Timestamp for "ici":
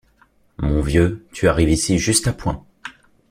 1.69-1.99